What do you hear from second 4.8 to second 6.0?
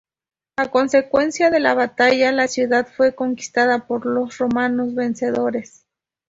vencedores.